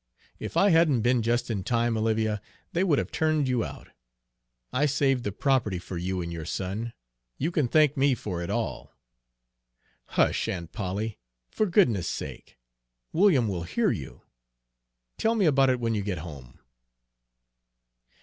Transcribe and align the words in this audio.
If 0.39 0.57
I 0.57 0.71
hadn't 0.71 1.01
been 1.01 1.21
just 1.21 1.51
in 1.51 1.63
time, 1.63 1.95
Olivia, 1.95 2.41
they 2.73 2.83
would 2.83 2.97
have 2.97 3.11
turned 3.11 3.47
you 3.47 3.63
out. 3.63 3.89
I 4.73 4.87
saved 4.87 5.23
the 5.23 5.31
property 5.31 5.77
for 5.77 5.95
you 5.95 6.23
and 6.23 6.33
your 6.33 6.43
son! 6.43 6.93
You 7.37 7.51
can 7.51 7.67
thank 7.67 7.95
me 7.95 8.15
for 8.15 8.41
it 8.41 8.49
all!" 8.49 8.95
"Hush, 10.07 10.47
Aunt 10.47 10.71
Polly, 10.71 11.19
for 11.51 11.67
goodness' 11.67 12.09
sake! 12.09 12.57
William 13.13 13.47
will 13.47 13.61
hear 13.61 13.91
you. 13.91 14.23
Tell 15.19 15.35
me 15.35 15.45
about 15.45 15.69
it 15.69 15.79
when 15.79 15.93
you 15.93 16.01
get 16.01 16.17
home." 16.17 16.57